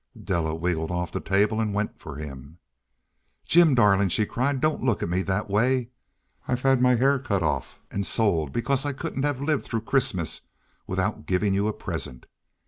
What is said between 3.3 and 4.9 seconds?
"Jim, darling," she cried, "don't